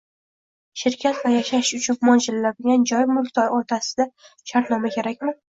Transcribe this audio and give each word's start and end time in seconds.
Shirkat 0.83 1.19
va 1.25 1.33
yashash 1.33 1.69
uchun 1.79 1.99
mo‘ljallanmagan 2.09 2.87
joy 2.93 3.07
mulkdori 3.15 3.55
o‘rtasida 3.59 4.11
shartnoma 4.31 4.97
kerakmi? 4.99 5.41